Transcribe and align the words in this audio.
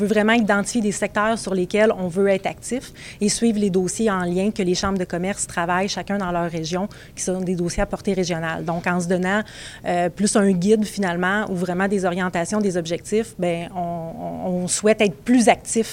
On 0.00 0.04
veut 0.04 0.08
vraiment 0.08 0.32
identifier 0.32 0.80
des 0.80 0.92
secteurs 0.92 1.38
sur 1.38 1.52
lesquels 1.52 1.92
on 1.92 2.08
veut 2.08 2.28
être 2.28 2.46
actif 2.46 2.90
et 3.20 3.28
suivre 3.28 3.58
les 3.58 3.68
dossiers 3.68 4.10
en 4.10 4.24
lien 4.24 4.50
que 4.50 4.62
les 4.62 4.74
chambres 4.74 4.96
de 4.96 5.04
commerce 5.04 5.46
travaillent 5.46 5.90
chacun 5.90 6.16
dans 6.16 6.32
leur 6.32 6.50
région, 6.50 6.88
qui 7.14 7.22
sont 7.22 7.40
des 7.40 7.54
dossiers 7.54 7.82
à 7.82 7.86
portée 7.86 8.14
régionale. 8.14 8.64
Donc, 8.64 8.86
en 8.86 8.98
se 8.98 9.08
donnant 9.08 9.42
euh, 9.84 10.08
plus 10.08 10.36
un 10.36 10.50
guide 10.52 10.86
finalement 10.86 11.44
ou 11.50 11.54
vraiment 11.54 11.86
des 11.86 12.06
orientations, 12.06 12.62
des 12.62 12.78
objectifs, 12.78 13.34
bien, 13.38 13.68
on, 13.76 14.62
on 14.62 14.68
souhaite 14.68 15.02
être 15.02 15.16
plus 15.16 15.50
actif 15.50 15.88